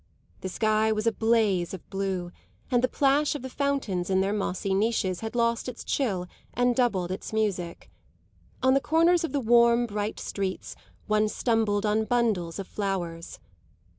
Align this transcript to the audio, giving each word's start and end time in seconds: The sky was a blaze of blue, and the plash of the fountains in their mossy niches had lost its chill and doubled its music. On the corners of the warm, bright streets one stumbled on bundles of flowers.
The 0.39 0.49
sky 0.49 0.91
was 0.91 1.05
a 1.05 1.11
blaze 1.11 1.75
of 1.75 1.87
blue, 1.91 2.31
and 2.71 2.83
the 2.83 2.87
plash 2.87 3.35
of 3.35 3.43
the 3.43 3.51
fountains 3.51 4.09
in 4.09 4.19
their 4.19 4.33
mossy 4.33 4.73
niches 4.73 5.19
had 5.19 5.35
lost 5.35 5.69
its 5.69 5.83
chill 5.83 6.25
and 6.55 6.75
doubled 6.75 7.11
its 7.11 7.31
music. 7.31 7.91
On 8.63 8.73
the 8.73 8.81
corners 8.81 9.23
of 9.23 9.31
the 9.31 9.39
warm, 9.39 9.85
bright 9.85 10.19
streets 10.19 10.75
one 11.05 11.27
stumbled 11.27 11.85
on 11.85 12.05
bundles 12.05 12.57
of 12.57 12.65
flowers. 12.67 13.37